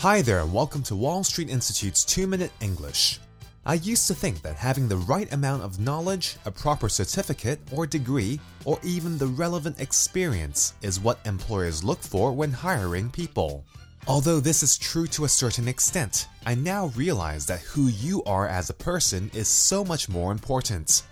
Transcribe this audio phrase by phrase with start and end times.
[0.00, 3.20] Hi there, and welcome to Wall Street Institute's 2 Minute English.
[3.66, 7.86] I used to think that having the right amount of knowledge, a proper certificate or
[7.86, 13.62] degree, or even the relevant experience is what employers look for when hiring people.
[14.08, 18.48] Although this is true to a certain extent, I now realize that who you are
[18.48, 21.02] as a person is so much more important.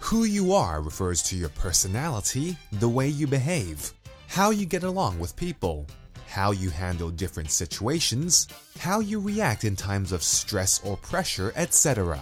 [0.00, 3.92] Who you are refers to your personality, the way you behave,
[4.26, 5.86] how you get along with people,
[6.32, 12.18] how you handle different situations, how you react in times of stress or pressure, etc.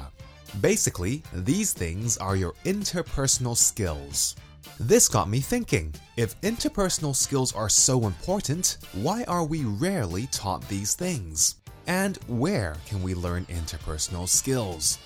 [0.61, 4.35] Basically, these things are your interpersonal skills.
[4.81, 10.69] This got me thinking if interpersonal skills are so important, why are we rarely taught
[10.69, 11.55] these things?
[11.87, 14.99] And where can we learn interpersonal skills?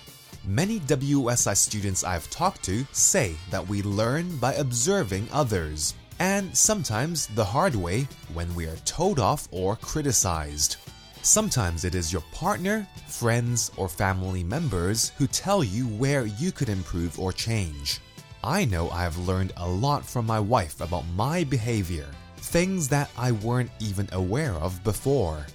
[0.47, 7.27] Many WSI students I've talked to say that we learn by observing others and sometimes
[7.29, 10.77] the hard way when we are told off or criticized.
[11.23, 16.69] Sometimes it is your partner, friends, or family members who tell you where you could
[16.69, 18.01] improve or change.
[18.43, 23.11] I know I have learned a lot from my wife about my behavior, things that
[23.17, 25.47] I weren't even aware of before.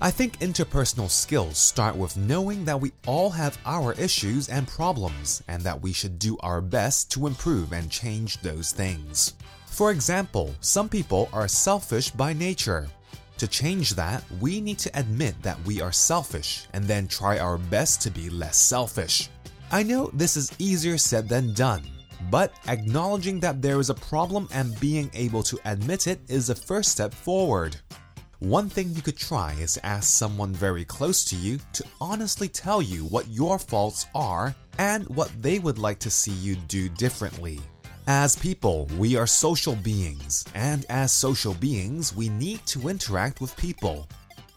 [0.00, 5.42] I think interpersonal skills start with knowing that we all have our issues and problems
[5.48, 9.34] and that we should do our best to improve and change those things.
[9.66, 12.86] For example, some people are selfish by nature.
[13.38, 17.58] To change that, we need to admit that we are selfish and then try our
[17.58, 19.28] best to be less selfish.
[19.72, 21.82] I know this is easier said than done,
[22.30, 26.54] but acknowledging that there is a problem and being able to admit it is the
[26.54, 27.76] first step forward.
[28.40, 32.80] One thing you could try is ask someone very close to you to honestly tell
[32.80, 37.58] you what your faults are and what they would like to see you do differently.
[38.06, 43.56] As people, we are social beings, and as social beings, we need to interact with
[43.56, 44.08] people.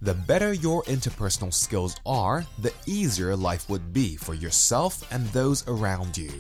[0.04, 5.68] The better your interpersonal skills are, the easier life would be for yourself and those
[5.68, 6.32] around you.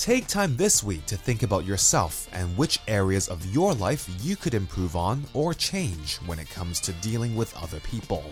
[0.00, 4.34] Take time this week to think about yourself and which areas of your life you
[4.34, 8.24] could improve on or change when it comes to dealing with other people.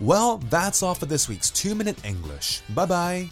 [0.00, 2.62] Well, that's all for this week's 2 Minute English.
[2.70, 3.28] Bye bye.